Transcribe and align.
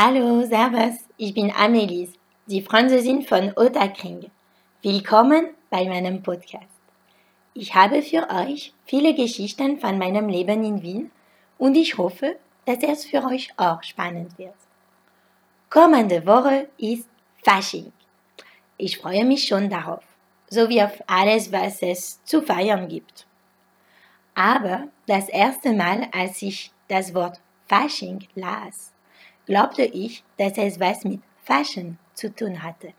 Hallo, 0.00 0.44
Servus, 0.44 0.94
ich 1.16 1.34
bin 1.34 1.50
Amelis, 1.50 2.12
die 2.46 2.62
Französin 2.62 3.22
von 3.22 3.52
Ottakring. 3.56 4.30
Willkommen 4.80 5.56
bei 5.70 5.88
meinem 5.88 6.22
Podcast. 6.22 6.78
Ich 7.52 7.74
habe 7.74 8.00
für 8.02 8.30
euch 8.30 8.72
viele 8.84 9.12
Geschichten 9.12 9.80
von 9.80 9.98
meinem 9.98 10.28
Leben 10.28 10.62
in 10.62 10.82
Wien 10.82 11.10
und 11.58 11.76
ich 11.76 11.98
hoffe, 11.98 12.36
dass 12.64 12.78
es 12.84 13.06
für 13.06 13.24
euch 13.24 13.50
auch 13.56 13.82
spannend 13.82 14.38
wird. 14.38 14.54
Kommende 15.68 16.24
Woche 16.24 16.68
ist 16.78 17.08
Fasching. 17.42 17.90
Ich 18.76 18.98
freue 18.98 19.24
mich 19.24 19.48
schon 19.48 19.68
darauf, 19.68 20.04
sowie 20.48 20.80
auf 20.80 20.96
alles, 21.08 21.50
was 21.50 21.82
es 21.82 22.22
zu 22.22 22.40
feiern 22.40 22.86
gibt. 22.86 23.26
Aber 24.36 24.84
das 25.08 25.28
erste 25.28 25.72
Mal, 25.72 26.06
als 26.12 26.40
ich 26.40 26.70
das 26.86 27.12
Wort 27.16 27.40
Fasching 27.66 28.28
las, 28.36 28.92
glaubte 29.48 29.82
ich, 29.82 30.22
dass 30.36 30.58
es 30.58 30.78
was 30.78 31.04
mit 31.04 31.20
Fashion 31.42 31.98
zu 32.12 32.28
tun 32.32 32.62
hatte. 32.62 32.92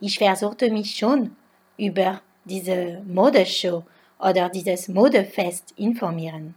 Ich 0.00 0.18
versuchte 0.18 0.68
mich 0.70 0.96
schon 0.96 1.36
über 1.78 2.20
diese 2.44 3.02
Modeshow 3.06 3.84
oder 4.18 4.48
dieses 4.48 4.88
Modefest 4.88 5.72
informieren. 5.76 6.54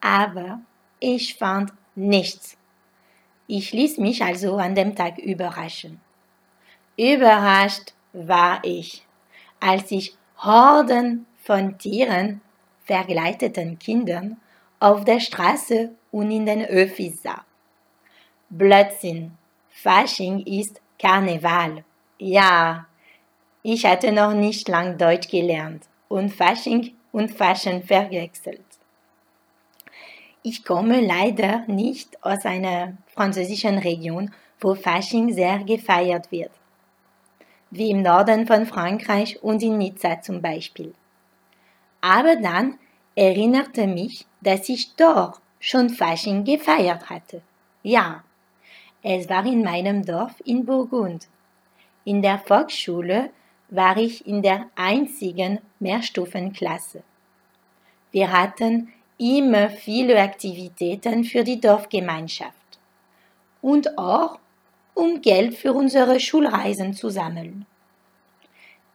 Aber 0.00 0.60
ich 0.98 1.36
fand 1.36 1.72
nichts. 1.94 2.58
Ich 3.46 3.72
ließ 3.72 3.96
mich 3.96 4.22
also 4.22 4.56
an 4.58 4.74
dem 4.74 4.94
Tag 4.94 5.18
überraschen. 5.18 6.00
Überrascht 6.98 7.94
war 8.12 8.60
ich, 8.62 9.06
als 9.58 9.90
ich 9.90 10.14
Horden 10.36 11.26
von 11.42 11.78
Tieren, 11.78 12.42
vergleiteten 12.84 13.78
Kindern 13.78 14.36
auf 14.80 15.04
der 15.04 15.20
Straße 15.20 15.92
und 16.10 16.30
in 16.30 16.44
den 16.44 16.64
Öffis 16.66 17.22
sah. 17.22 17.44
Blödsinn. 18.52 19.38
Fasching 19.68 20.40
ist 20.44 20.80
Karneval. 20.98 21.84
Ja, 22.18 22.86
ich 23.62 23.86
hatte 23.86 24.10
noch 24.10 24.34
nicht 24.34 24.68
lang 24.68 24.98
Deutsch 24.98 25.28
gelernt 25.28 25.84
und 26.08 26.34
Fasching 26.34 26.96
und 27.12 27.30
Faschen 27.30 27.84
verwechselt. 27.84 28.64
Ich 30.42 30.64
komme 30.64 31.00
leider 31.00 31.64
nicht 31.68 32.18
aus 32.24 32.44
einer 32.44 32.94
französischen 33.06 33.78
Region, 33.78 34.32
wo 34.58 34.74
Fasching 34.74 35.32
sehr 35.32 35.60
gefeiert 35.60 36.32
wird. 36.32 36.50
Wie 37.70 37.90
im 37.90 38.02
Norden 38.02 38.48
von 38.48 38.66
Frankreich 38.66 39.40
und 39.44 39.62
in 39.62 39.78
Nizza 39.78 40.20
zum 40.22 40.42
Beispiel. 40.42 40.92
Aber 42.00 42.34
dann 42.34 42.80
erinnerte 43.14 43.86
mich, 43.86 44.26
dass 44.40 44.68
ich 44.68 44.96
dort 44.96 45.40
schon 45.60 45.88
Fasching 45.88 46.42
gefeiert 46.42 47.08
hatte. 47.08 47.42
Ja, 47.84 48.24
es 49.02 49.28
war 49.28 49.46
in 49.46 49.62
meinem 49.62 50.04
Dorf 50.04 50.34
in 50.44 50.66
Burgund. 50.66 51.28
In 52.04 52.22
der 52.22 52.38
Volksschule 52.38 53.30
war 53.70 53.96
ich 53.96 54.26
in 54.26 54.42
der 54.42 54.66
einzigen 54.74 55.60
Mehrstufenklasse. 55.78 57.02
Wir 58.10 58.30
hatten 58.30 58.92
immer 59.18 59.70
viele 59.70 60.20
Aktivitäten 60.20 61.24
für 61.24 61.44
die 61.44 61.60
Dorfgemeinschaft 61.60 62.78
und 63.62 63.98
auch 63.98 64.38
um 64.94 65.20
Geld 65.22 65.54
für 65.54 65.72
unsere 65.72 66.20
Schulreisen 66.20 66.92
zu 66.94 67.08
sammeln. 67.10 67.64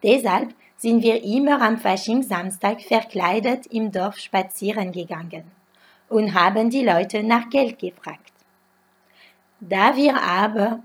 Deshalb 0.03 0.53
sind 0.77 1.01
wir 1.01 1.23
immer 1.23 1.61
am 1.61 1.77
Fasching-Samstag 1.77 2.81
verkleidet 2.81 3.65
im 3.67 3.91
Dorf 3.91 4.19
spazieren 4.19 4.91
gegangen 4.91 5.45
und 6.09 6.33
haben 6.33 6.69
die 6.69 6.83
Leute 6.83 7.23
nach 7.23 7.49
Geld 7.49 7.79
gefragt. 7.79 8.34
Da 9.59 9.95
wir 9.95 10.21
aber 10.21 10.79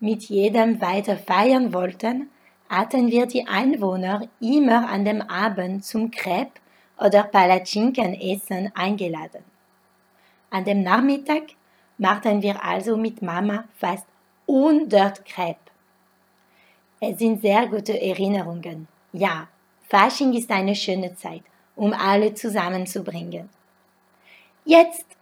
mit 0.00 0.24
jedem 0.24 0.80
weiter 0.80 1.16
feiern 1.16 1.72
wollten, 1.72 2.28
hatten 2.68 3.10
wir 3.10 3.26
die 3.26 3.46
Einwohner 3.46 4.28
immer 4.40 4.88
an 4.88 5.04
dem 5.04 5.22
Abend 5.22 5.84
zum 5.84 6.10
Crepe 6.10 6.60
oder 6.98 7.22
Palatschinkenessen 7.22 8.72
eingeladen. 8.74 9.44
An 10.50 10.64
dem 10.64 10.82
Nachmittag 10.82 11.42
machten 11.98 12.42
wir 12.42 12.62
also 12.64 12.96
mit 12.96 13.22
Mama 13.22 13.64
fast 13.76 14.06
100 14.48 15.24
Crepe. 15.24 15.58
Es 17.00 17.18
sind 17.18 17.42
sehr 17.42 17.66
gute 17.68 18.00
Erinnerungen. 18.00 18.88
Ja, 19.12 19.48
Fasching 19.88 20.32
ist 20.32 20.50
eine 20.50 20.74
schöne 20.74 21.14
Zeit, 21.14 21.42
um 21.74 21.92
alle 21.92 22.34
zusammenzubringen. 22.34 23.48
Jetzt 24.64 25.15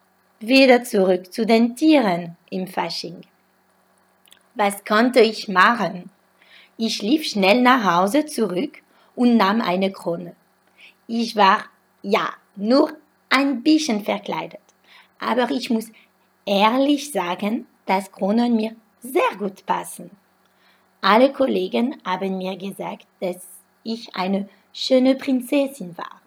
wieder 0.47 0.85
zurück 0.85 1.33
zu 1.33 1.47
den 1.47 1.77
Tieren 1.77 2.37
im 2.51 2.67
Fasching. 2.67 3.23
Was 4.55 4.85
konnte 4.85 5.21
ich 5.21 5.49
machen? 5.49 6.11
Ich 6.77 7.03
lief 7.03 7.25
schnell 7.25 7.61
nach 7.63 7.85
Hause 7.85 8.27
zurück 8.27 8.83
und 9.15 9.37
nahm 9.37 9.61
eine 9.61 9.93
Krone. 9.93 10.35
Ich 11.07 11.37
war, 11.37 11.65
ja, 12.03 12.33
nur 12.57 12.93
ein 13.31 13.63
bisschen 13.63 14.05
verkleidet. 14.05 14.61
Aber 15.19 15.51
ich 15.51 15.71
muss 15.71 15.91
ehrlich 16.47 17.13
sagen, 17.13 17.67
dass 17.87 18.13
Kronen 18.13 18.57
mir 18.57 18.75
sehr 19.01 19.37
gut 19.39 19.67
passen. 19.67 20.11
Alle 21.01 21.33
Kollegen 21.33 22.01
haben 22.05 22.39
mir 22.39 22.57
gesagt, 22.57 23.07
dass 23.21 23.47
ich 23.83 24.15
eine 24.17 24.49
schöne 24.73 25.15
Prinzessin 25.15 25.97
war. 25.99 26.21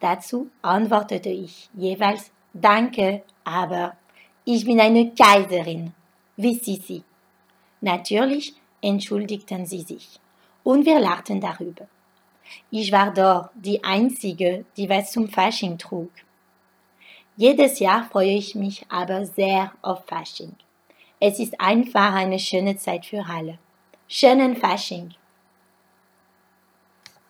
Dazu 0.00 0.50
antwortete 0.62 1.28
ich 1.28 1.70
jeweils 1.74 2.30
Danke, 2.52 3.22
aber 3.48 3.96
ich 4.44 4.64
bin 4.64 4.80
eine 4.80 5.12
Kaiserin, 5.14 5.92
wie 6.36 6.54
Sisi. 6.54 7.02
Natürlich 7.80 8.54
entschuldigten 8.80 9.66
sie 9.66 9.82
sich 9.82 10.20
und 10.62 10.84
wir 10.84 11.00
lachten 11.00 11.40
darüber. 11.40 11.86
Ich 12.70 12.92
war 12.92 13.12
dort 13.12 13.50
die 13.54 13.82
Einzige, 13.82 14.64
die 14.76 14.88
was 14.88 15.12
zum 15.12 15.28
Fasching 15.28 15.78
trug. 15.78 16.10
Jedes 17.36 17.78
Jahr 17.78 18.04
freue 18.04 18.34
ich 18.34 18.54
mich 18.54 18.84
aber 18.88 19.24
sehr 19.26 19.72
auf 19.82 20.04
Fasching. 20.06 20.54
Es 21.20 21.38
ist 21.38 21.60
einfach 21.60 22.14
eine 22.14 22.38
schöne 22.38 22.76
Zeit 22.76 23.06
für 23.06 23.24
alle. 23.26 23.58
Schönen 24.08 24.56
Fasching! 24.56 25.14